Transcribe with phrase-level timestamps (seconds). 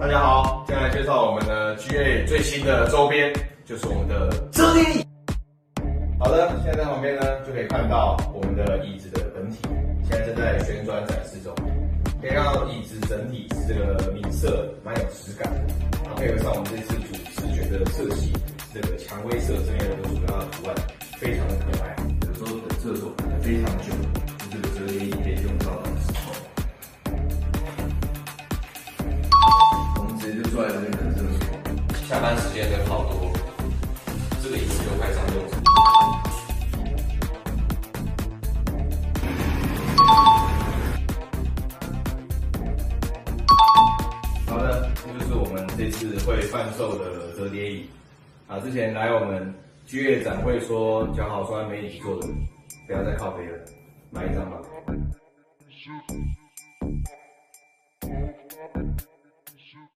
[0.00, 3.30] 大家好，接下来介绍我们的 GA 最新的周边，
[3.66, 5.04] 就是我们的折叠椅。
[6.18, 9.58] 好的，现在在旁边呢就可以看到我们的椅子的本体，
[10.08, 11.54] 现在正在旋转展示中。
[12.18, 15.60] 可以看到椅子整体是这个米色，蛮有质感的。
[16.02, 18.32] 然后配合上我们这次主视觉的色系，
[18.72, 20.74] 这个蔷薇色这边的主要的图案，
[21.18, 21.94] 非常的可爱。
[22.26, 23.92] 有时候等厕所等的非常久，
[32.10, 33.30] 下班时间人好多，
[34.42, 35.62] 这个椅子就派上用场。
[44.48, 47.88] 好的，这就是我们这次会贩售的折叠椅。
[48.48, 49.54] 啊，之前来我们
[49.86, 52.26] GA 展会说脚好酸没椅子坐的，
[52.88, 53.56] 不要再靠背了，
[54.10, 54.56] 买一张吧。